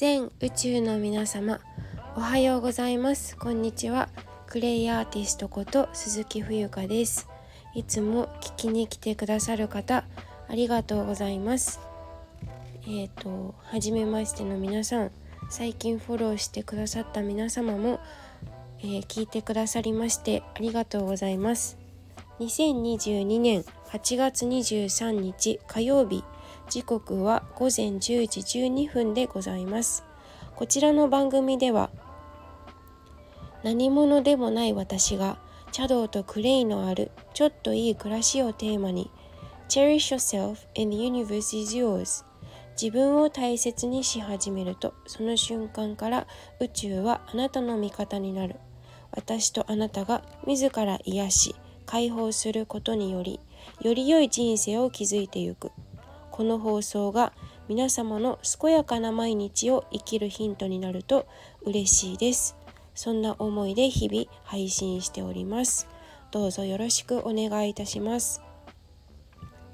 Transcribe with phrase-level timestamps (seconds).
[0.00, 1.58] 全宇宙の皆様
[2.14, 3.36] おはようございます。
[3.36, 4.08] こんにちは。
[4.46, 7.26] クレイアーティストこと鈴木冬香です。
[7.74, 10.04] いつも聞きに来てくださる方
[10.48, 11.80] ありがとうございます。
[12.86, 15.10] えっ、ー、と初めましての皆さん
[15.50, 17.98] 最近フォローしてくださった皆様も、
[18.78, 21.76] えー、聞いてくださりましてありがとうございます。
[22.38, 26.22] 2022年8月23日火曜日
[26.68, 30.04] 時刻は午前10時12分でございます。
[30.54, 31.88] こちらの番組では
[33.62, 35.38] 何者でもない私が
[35.72, 39.10] 茶道とクレイのあるちょっといい暮らしをテーマに
[39.68, 42.24] Cherish yourself and the universe is yours
[42.80, 46.26] 自分を大切にし始めるとその瞬間から
[46.60, 48.56] 宇宙はあなたの味方になる。
[49.12, 51.54] 私とあなたが自ら癒し
[51.86, 53.40] 解放することにより
[53.80, 55.72] より良い人生を築いてゆく。
[56.38, 57.32] この放送が
[57.66, 61.26] 皆様の健やかな毎日を生きるヒントになると
[61.62, 62.56] 嬉しいです。
[62.94, 65.88] そんな思いで日々配信しております。
[66.30, 68.40] どうぞよろしくお願いいたします。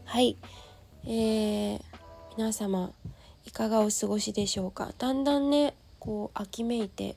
[0.06, 0.38] はい。
[1.05, 1.80] えー、
[2.38, 2.92] 皆様
[3.44, 4.94] いかがお過ごしでしょうか？
[4.97, 7.14] だんだんねこう秋めいて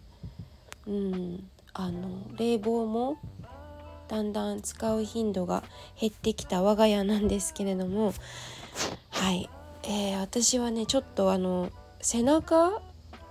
[0.86, 3.18] うんあの冷房も
[4.10, 5.64] だんだん使う頻度が
[5.98, 8.14] 減ってきた我が家なんですけれども
[9.18, 9.50] はい、
[9.84, 12.82] えー、私はねちょっとあの背中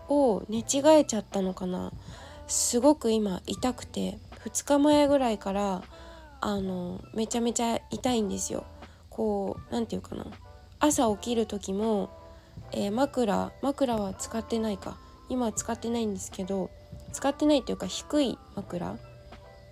[0.09, 1.93] を寝違えちゃったのかな。
[2.49, 5.83] すごく今痛くて2日前ぐらいから
[6.41, 8.65] あのめちゃめちゃ痛いんですよ。
[9.11, 10.27] こう何て言うかな。
[10.81, 12.11] 朝起きる時も、
[12.73, 14.99] えー、枕枕は使ってないか。
[15.29, 16.69] 今は使ってないんですけど
[17.13, 18.97] 使ってないというか低い枕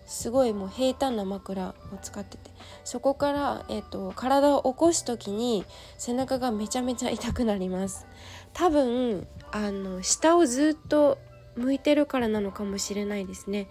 [0.07, 2.51] すごいもう平坦な枕を使ってて。
[2.85, 5.65] そこから、えーと、体を起こす時に
[5.97, 8.07] 背中がめちゃめちゃ痛くなります。
[8.53, 11.19] 多分あの下をずっと
[11.57, 13.69] 向いてるからなのかもしれないですね。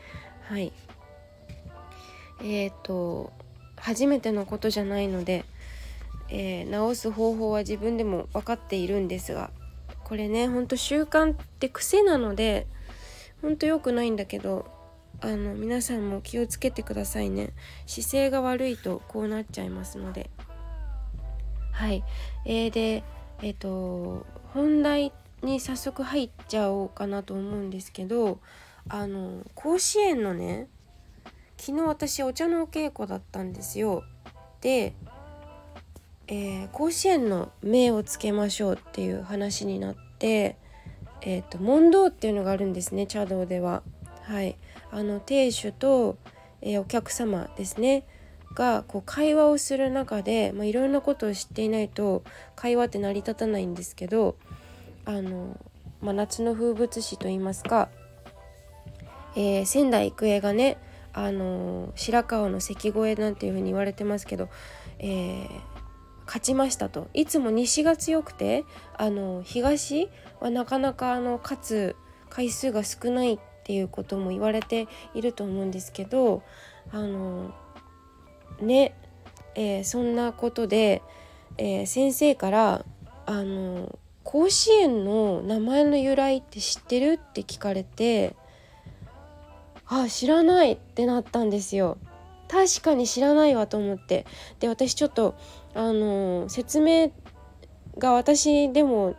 [0.50, 0.72] はい。
[2.42, 3.32] えっ、ー、と
[3.78, 5.46] 初めてのことじゃないので、
[6.30, 9.52] えー、治す方法は自分でも分かっているんですが
[10.04, 12.68] これねほんと習慣って癖なので
[13.42, 14.66] ほんと良くないんだけど
[15.26, 17.54] あの皆さんも気をつけてくださいね。
[17.86, 20.30] 姿勢が悪いとこうなっちゃいますので。
[21.72, 22.04] はい。
[22.44, 23.06] えー、で
[23.42, 28.40] えっ、ー、と本題に早速入っちゃおうかなと思うんですけど
[28.90, 30.68] あの甲子園のね
[31.58, 34.04] 昨日私お茶のお稽古だったんですよ。
[34.60, 34.94] で、
[36.28, 40.58] えー、甲子園の銘をつけましょうっていう話になって
[41.22, 43.84] えっ、ー、と問答っていうのがあるんですね茶道では。
[44.24, 44.58] はい。
[44.94, 46.18] あの亭主と、
[46.62, 48.06] えー、お客様ですね。
[48.54, 52.24] がこう会話をする中で、まあ、いろんなことを知っていないと
[52.56, 54.36] 会話って成り立たないんですけど
[55.06, 55.60] あの、
[56.02, 57.90] まあ、夏の風物詩といいますか、
[59.36, 60.78] えー、仙台育英がね
[61.14, 64.50] あの白河の関越えなんていうふうに言われてますけど、
[65.00, 65.50] えー、
[66.26, 67.08] 勝ちましたと。
[67.14, 68.66] いつも西が強くて
[68.98, 71.96] あの東はなかなかあの勝つ
[72.30, 76.44] 回数が少ないっていうことも言われていると思うんですけど
[76.92, 77.54] あの
[78.60, 78.94] ね、
[79.56, 81.02] えー、そんなことで、
[81.58, 82.86] えー、先生から
[83.26, 87.14] あの甲子園の名前の由来って知ってる？
[87.14, 88.36] って聞かれて
[89.88, 91.98] あ知らないってなったんですよ。
[92.50, 94.26] 確かに知らないわと思って
[94.60, 95.36] で私ちょっと
[95.74, 97.12] あの説明
[97.98, 99.16] が私でも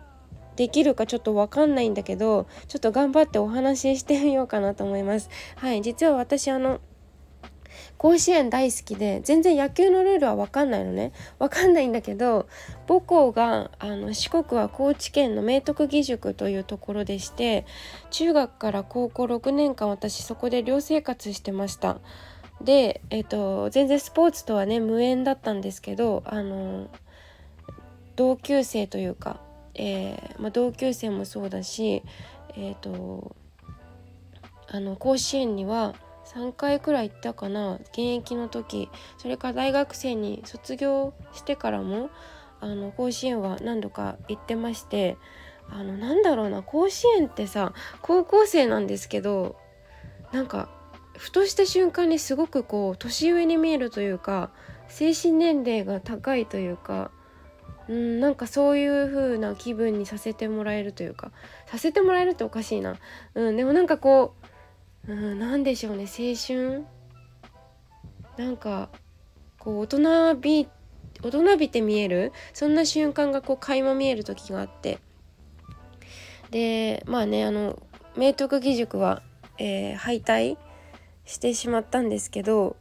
[0.56, 5.28] できるかちょっとわかんないんだけどちょっと頑張ってお話ししてみようかなと思います。
[5.56, 6.81] はい実は私あの
[7.98, 11.12] 甲子園大好きで全然野球のルールは分かんないのね。
[11.38, 12.48] 分かんないんだけど
[12.87, 17.64] 母校があの四国は高知県の明徳義塾というところでして
[18.10, 21.98] 中学から高校6年間私そこで寮生活してました。
[22.62, 26.88] で、えーと全然スポーツとはね無縁だったんですけどあの
[28.17, 29.40] 同級生というか
[29.75, 32.03] えー、まあ、同級生もそうだし、
[32.56, 33.35] えーと、
[34.69, 35.94] あの甲子園には
[36.26, 38.88] 3回くらい行ったかな現役の時。
[39.19, 42.11] それから大学生に卒業してからも
[42.61, 45.19] あの甲子園は何度か行ってまして
[45.71, 49.56] あのなんだろうな甲子園ってさ高校生なんですけど
[50.32, 50.69] なんか
[51.17, 54.50] ふとした瞬間にすごくこう年上に見えるというか
[54.88, 57.11] 精神年齢が高いというか
[57.88, 61.32] うんなんかそういう風な気分にさせてもらえるというか
[61.66, 62.96] させてもらえるっておかしいな、
[63.34, 64.34] うん、でもなんかこ
[65.06, 66.84] う、うん、なんでしょうね青春。
[68.36, 68.88] なんか
[69.58, 70.69] こう大人び
[71.22, 74.98] 大人びて見えるそんな瞬間がこう垣間見える時があって。
[76.50, 77.82] でまあねあの
[78.16, 79.22] 明徳義塾は、
[79.58, 80.56] えー、敗退
[81.25, 82.76] してしまったんですけど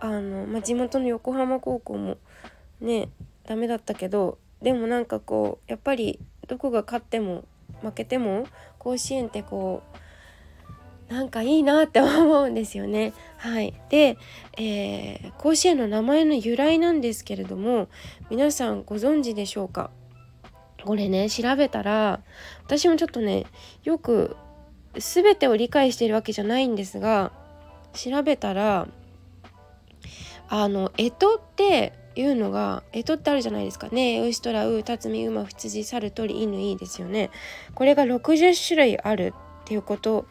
[0.00, 2.18] あの、まあ、地元の横浜高校も
[2.80, 3.08] ね
[3.48, 7.44] ダメだったけどでもなんかこうやっぱりどこが勝っても
[7.80, 8.46] 負けても
[8.78, 9.82] 甲子園ってこ
[11.08, 13.14] うなんかいいなって思うんですよね。
[13.38, 14.18] はい、で、
[14.58, 17.88] えー、甲子園の名前の由来なんですけれども
[18.28, 19.90] 皆さんご存知でしょうか？
[20.84, 22.20] これね調べたら
[22.66, 23.46] 私もちょっとね
[23.84, 24.36] よく
[24.94, 27.32] 全てを理解してるわけじゃないんですが
[27.94, 28.86] 調べたら
[30.48, 37.30] あの干支っていうのが干支ってあるじゃないですかねウシトラウタツミ馬羊猿鳥犬いいですよね
[37.74, 40.26] これが60種類あるっていうこと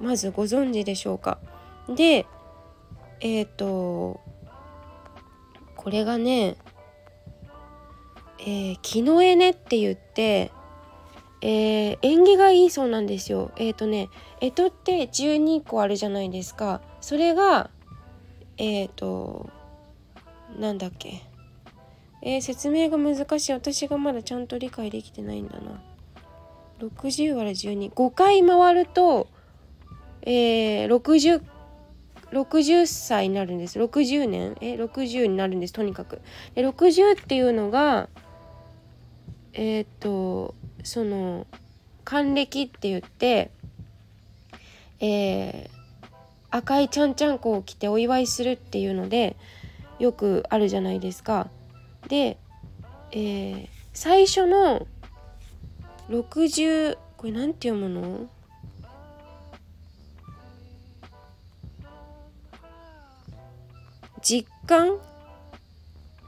[0.00, 1.38] まずご存知でしょうか
[1.88, 2.26] で
[3.20, 4.20] えっ、ー、と
[5.76, 6.56] これがね
[8.42, 10.50] えー、木の絵ねって言って、
[11.42, 13.52] えー、縁起がいいそうなんですよ。
[13.56, 14.08] えっ、ー、とね
[14.40, 16.80] 干支って12個あるじゃないですか。
[17.02, 17.68] それが
[18.56, 19.50] えっ、ー、と
[20.58, 21.22] なんだっけ
[22.22, 23.52] えー、説明が難しい。
[23.52, 25.80] 私がまだちゃんと理解できてないんだな。
[26.80, 29.28] 60割る125回回ると
[30.22, 31.42] えー、60
[32.32, 33.80] 60歳になるんです。
[33.80, 34.56] 60年？
[34.60, 35.72] え60になるんです。
[35.72, 36.20] とにかく。
[36.54, 38.08] で60っていうのが
[39.52, 41.46] えっ、とその
[42.04, 43.50] 還暦って言って
[45.00, 46.08] えー、
[46.50, 49.36] 赤いちゃんちゃんこを着てお祝いするっていうので
[49.98, 51.48] よくあるじゃないですか。
[52.10, 52.38] で、
[53.12, 54.86] えー、最初の
[56.10, 58.28] 60これなんて読むの？
[64.20, 64.98] 実感？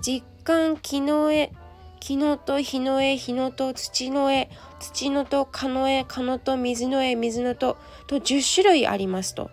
[0.00, 1.50] 実感木の絵。
[1.98, 3.16] 木のと日の絵。
[3.16, 4.50] 日のと土の絵。
[4.78, 7.16] 土のと蚊の絵蚊のと水の絵。
[7.16, 7.76] 水のと
[8.06, 9.50] と10種類ありますと。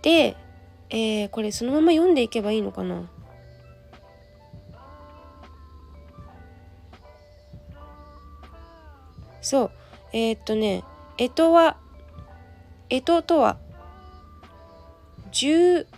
[0.00, 0.38] で、
[0.88, 3.10] えー、これそのまま読んでいけばいいのかな？
[9.50, 9.70] そう。
[10.12, 10.84] えー、っとね
[11.18, 11.76] 干支は
[12.88, 13.58] 干支とは
[15.32, 15.88] 十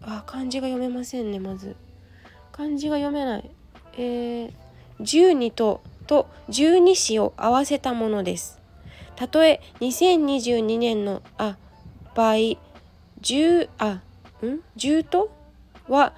[0.00, 1.76] あ漢字が読めませんねまず。
[2.50, 3.50] 漢字が読めない。
[3.94, 4.52] えー、
[5.00, 8.58] 十二とと十二支を合わせたものです。
[9.14, 11.56] たとえ2022年のあ
[12.16, 12.58] 場合
[13.20, 14.00] 十あ
[14.44, 14.58] ん？
[14.74, 15.30] 十と
[15.88, 16.14] は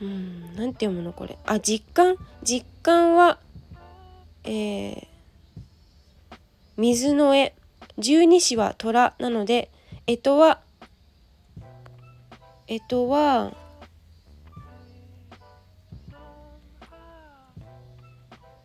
[0.00, 1.36] うんなんて読むのこれ。
[1.44, 2.16] あ実感。
[2.42, 3.38] 実感は
[4.44, 5.11] えー、
[6.82, 7.54] 水の絵。
[7.96, 9.70] 十二支は虎なので
[10.04, 10.62] 干支は
[12.66, 13.54] 干支は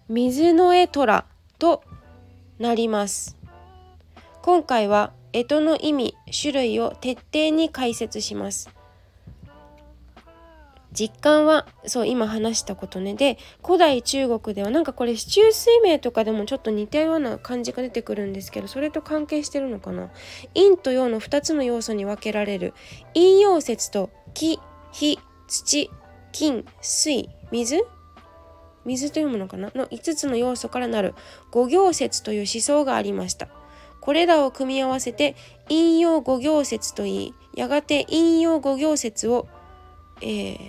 [0.10, 1.26] 水の絵虎
[1.60, 1.84] と
[2.58, 3.38] なります。
[4.42, 8.77] 今回は干支の意味種類を徹底に解説します。
[10.98, 13.14] 実感はそう今話したことね。
[13.14, 20.10] で古代中国ではなんかこれ四柱推命とかでもちょっと似たような感じが出てくるんですけどそれと関係してるのかな。
[20.56, 22.74] 陰と陽の2つの要素に分けられる。
[23.14, 24.60] 陰陽説と木
[24.92, 25.92] 火土
[26.32, 27.84] 金水水。
[28.86, 29.72] 水と読むのかな？
[29.76, 31.14] の5つの要素からなる。
[31.52, 33.50] 五行説という思想がありました。
[34.00, 35.36] これらを組み合わせて
[35.68, 39.50] 陰陽五行説といいやがて陰陽五行説を、
[40.22, 40.60] えー、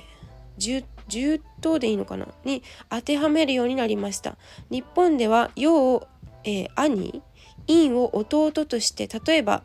[0.58, 2.26] 10, 10頭でいいのかな？
[2.44, 4.36] に当てはめるようになりました。
[4.70, 6.08] 日本では陽を、
[6.44, 7.22] えー、兄
[7.66, 9.62] 陰を弟として例えば、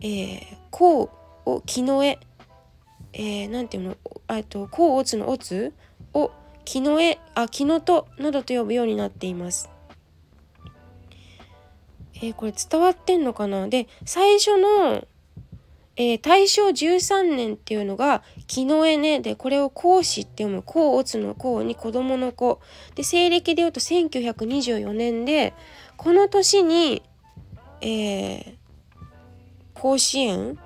[0.00, 1.10] えー、甲
[1.46, 2.18] を木の絵
[3.12, 3.96] えー、なんていうの？
[4.28, 5.72] あと甲乙の乙
[6.14, 6.30] を
[6.64, 9.68] 木の絵あ木のとなどと呼ぶようになっています。
[12.14, 13.66] えー、これ伝わってんのかな？
[13.66, 15.06] で最初の、
[16.00, 19.20] えー、大正13年っていうのが木の絵ね。
[19.20, 20.62] でこれを講師って読む。
[20.62, 22.58] 甲乙の甲に子供の子。
[22.94, 25.52] で西暦で言うと1924年で
[25.98, 27.02] この年に、
[27.82, 28.54] えー、
[29.74, 30.58] 甲子園？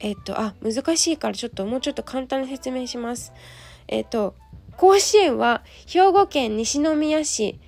[0.00, 3.32] えっとあ難しいからちょっともうちょっと簡単に説明します。
[3.88, 4.34] えっと
[4.76, 7.58] 甲子園は兵庫県西宮市、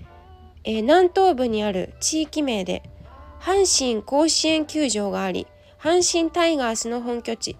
[0.64, 2.82] えー、南東部にある地域名で
[3.40, 5.46] 阪神甲子園球場があり
[5.80, 7.56] 阪神タイガースの本拠地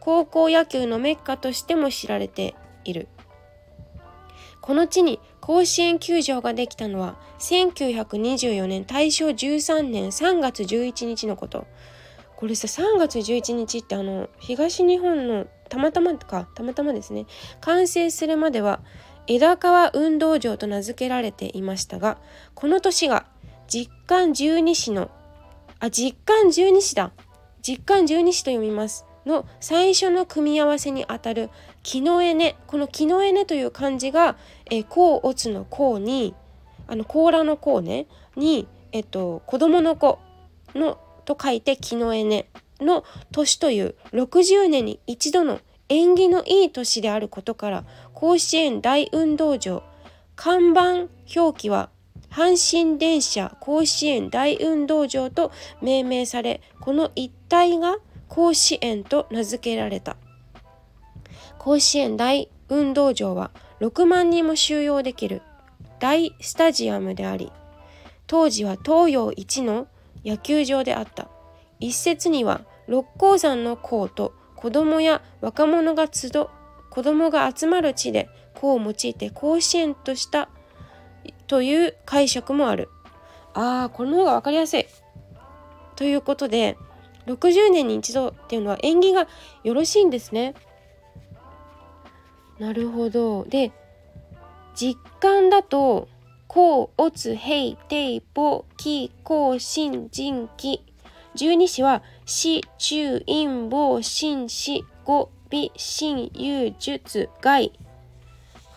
[0.00, 3.06] 高校野球のメッカとしても知られている。
[4.60, 11.66] この地に甲子園球場ができたのは1924年大正13年3月11日のこと。
[12.36, 17.26] これさ3月11日ってあの東日本のたまたまかたまたまですね。
[17.60, 18.80] 完成するまでは、
[19.26, 22.18] 枝川運動場と名付けられていましたが
[22.54, 23.26] この年が
[23.68, 25.10] 実感十二支の
[25.82, 27.10] あ実感十二支だ。
[27.60, 31.50] 実感十二支と読みますの最初の組み合わせにあたる
[31.82, 32.56] 木の絵ね。
[32.68, 34.36] この木の絵ねという漢字が
[34.70, 36.34] 「えー、甲乙の甲に
[36.86, 38.06] あの甲羅の甲ね。
[38.36, 40.20] に、えっと、子供の子
[40.76, 42.46] のと書いて木の絵ね
[42.80, 45.58] の年という60年に一度の
[45.88, 47.84] 縁起のいい年であることから
[48.14, 49.82] 甲子園大運動場
[50.36, 51.90] 看板表記は
[52.32, 57.98] 阪神電車甲子園大運動場と命名されこの一帯が
[58.28, 60.16] 甲子園と名付けられた。
[61.58, 65.42] 甲子園大運動場は6万人も収容できる
[66.00, 67.52] 大スタジアムであり
[68.26, 69.86] 当時は東洋一の
[70.24, 71.28] 野球場であった。
[71.80, 76.48] 一説には六甲山の校と子供や若者が集う
[76.90, 80.48] 子供が集まる地で子を用いて甲子園とした
[81.52, 82.88] という解釈もある
[83.52, 84.86] あーこの方が分かりやすい
[85.96, 86.78] ということで
[87.26, 89.28] 60年に一度っていうのは縁起が
[89.62, 90.54] よろしいんですね。
[92.58, 93.44] なるほど。
[93.44, 93.70] で
[94.74, 96.08] 実感だと
[96.48, 100.82] 「甲乙平定簿紀甲新人紀」
[101.36, 107.72] 十二支は「死中陰謀紳士語美心有術外」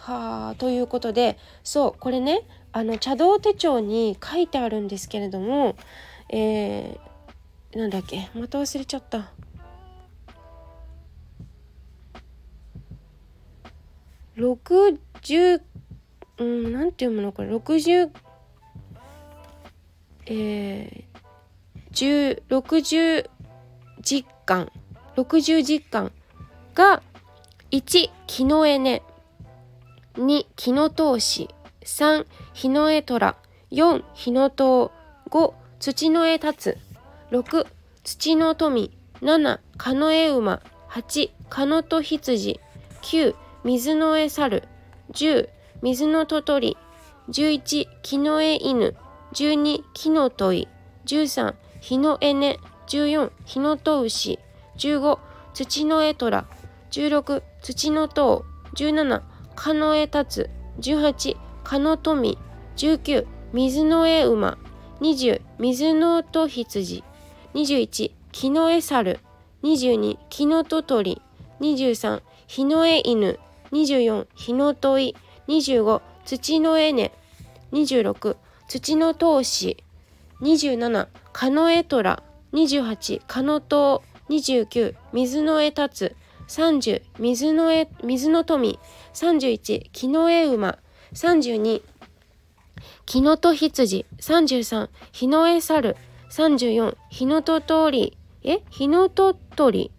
[0.06, 2.42] はあということでそうこれね
[2.78, 5.78] あの茶道手帳に書いてあるんですけれども、
[6.28, 9.32] えー、なんだっけまた忘れちゃった。
[14.36, 15.62] 60
[16.38, 18.10] うんなんて読むのこれ？60
[20.26, 23.30] えー、60
[24.02, 24.70] 実感。
[25.16, 26.12] 60実感
[26.74, 27.02] が
[27.72, 29.02] 1木の絵ね
[30.16, 31.55] 2木の通し。
[31.86, 32.26] 3
[32.56, 33.36] 日の絵虎。
[33.72, 34.92] 4日の塔。
[35.30, 36.78] 5土の絵立つ。
[37.32, 37.68] 6
[38.04, 38.92] 土の富。
[39.22, 40.62] 7カノエ馬。
[40.90, 42.60] 8カノト羊。
[43.04, 44.64] 9水の絵猿。
[45.12, 45.48] 10
[45.84, 46.76] 水のととり。
[47.30, 48.96] 11木の絵犬。
[49.34, 50.68] 12木の問い
[51.06, 54.40] 13日の絵ね14日のと牛。
[54.78, 55.20] 15
[55.54, 56.48] 土の絵虎。
[56.90, 58.44] 16土の塔。
[58.74, 59.22] 17
[59.56, 60.50] カノ絵立つ。
[60.80, 62.38] 18カノ富
[62.78, 64.60] 19水の絵馬
[65.02, 67.04] 20水の音羊
[67.56, 69.20] 21木の絵猿
[69.64, 71.24] 22木のととり
[71.62, 73.40] 23日の絵犬
[73.72, 75.16] 24日の問い
[75.48, 77.12] 25土の絵根
[77.72, 79.84] 26土の闘志
[80.42, 82.22] 27蚊の絵虎
[82.54, 86.16] 28蚊の塔29水の絵立つ
[86.48, 88.80] 30水の絵水の富
[89.16, 90.78] 31木の絵馬
[91.16, 91.82] 32
[93.06, 94.06] 木のと羊。
[94.20, 95.96] 33日の絵猿。
[96.30, 98.18] 34日のと通り。
[98.44, 98.60] え？
[98.70, 99.92] 日のと鳥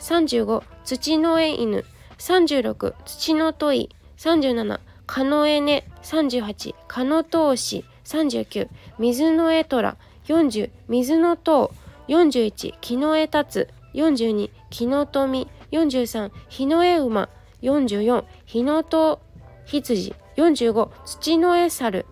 [0.00, 1.84] 35土の絵犬。
[2.18, 9.96] 36土の問い37カノエネ38カノトウシ39水の絵虎。
[10.26, 11.72] 40水の塔。
[12.08, 13.68] 41木の絵立つ。
[13.94, 15.48] 42木の富。
[15.70, 17.28] 43日の絵馬。
[17.62, 19.20] 44日の塔
[19.66, 20.14] 羊。
[20.36, 22.06] 45土の絵猿。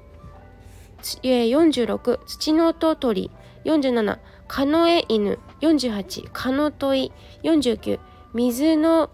[1.03, 3.31] 46土のと鳥
[3.65, 5.39] 47カノエ犬。
[5.61, 7.13] 48カノトイ
[7.43, 7.99] 49
[8.35, 9.11] 水の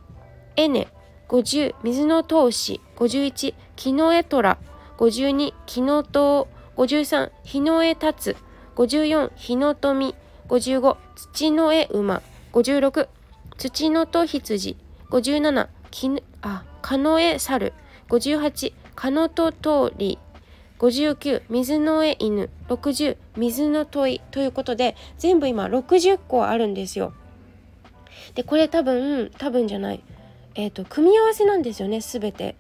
[0.57, 0.89] エネ
[1.29, 4.59] 50水の闘志51木の絵虎。
[4.99, 6.49] 52木の塔。
[6.77, 8.37] 53日の絵立つ。
[8.77, 10.15] 54日の富。
[10.49, 12.23] 55土の絵馬。
[12.53, 13.09] 56
[13.57, 14.77] 土のと羊。
[15.11, 17.73] 57木あカノエ猿。
[18.09, 20.19] 58カノト通り
[20.81, 27.13] 59水の絵犬60水の問いということで全部今60個あるんですよ。
[28.35, 30.03] でこれ多分多分じゃない
[30.57, 32.57] えっ、ー、と組み合わせなんですよね全て。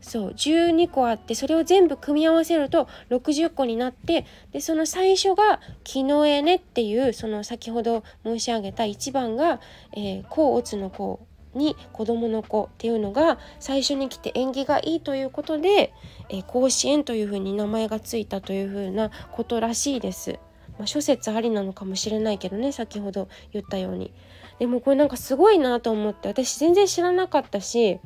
[0.00, 9.60] そう12個あってそれを全部組み合わせると60個になってでその最初が「木の絵ね」っていうその先ほど申し上げた1番が
[9.92, 11.20] 「えー、甲乙の甲」
[11.54, 15.92] に子供の子っていうのが最初に来て縁起がいいということで、
[16.28, 20.38] えー、甲子園というふうに名前がついたというふうなことらしいです。
[20.78, 24.12] まあ、諸説ありなのかもしれないけどね先ほど言ったように。
[24.58, 27.98] でもこれなんかすごいなと思って私全然知らなかったし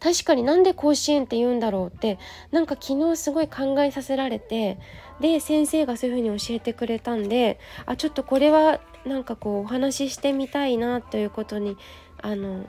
[0.00, 2.18] 確かになんで甲子園って言うんだろうって
[2.50, 4.78] なんか昨日すごい考えさせられて
[5.20, 11.76] で先生がそういう風に教えてくれたんであちょっとこれはなんかこうお話ししてみたいなということに
[12.24, 12.64] あの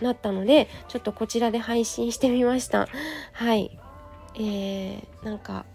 [0.00, 2.88] なったのでちょっとこちらで配信してみました。
[3.32, 3.78] はい。
[4.34, 5.66] えー、なんか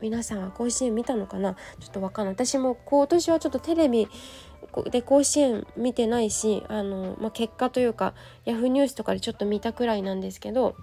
[0.00, 1.54] 皆さんは甲子園見たのかな？
[1.80, 2.34] ちょっとわかんない。
[2.34, 4.06] 私も今年はちょっとテレビ
[4.90, 8.14] で甲子園見てないしあの、まあ、結果というか
[8.46, 10.76] Yahoo ニュースとかでちょっと見たくらいなんですけど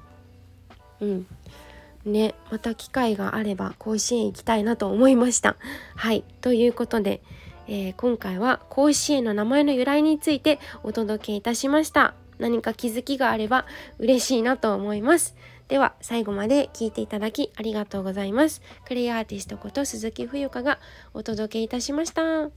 [1.00, 1.28] うん。
[2.06, 5.56] ねまた機会があれば甲子園行きたいなと思いました。
[5.96, 6.24] はい。
[6.42, 7.22] ということで、
[7.68, 12.16] えー、今回は甲子園の名前の由来についてお届けいたしました。
[12.40, 13.66] 何か気づきがあれば
[14.00, 15.36] 嬉しいなと思います。
[15.68, 18.62] では最後まで聞いていただきありがとうございます。
[18.86, 20.80] クレイアーティストこと鈴木冬香が
[21.14, 22.50] お届けいたしました。